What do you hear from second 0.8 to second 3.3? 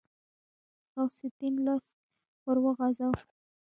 غوث الدين لاس ور وغځاوه.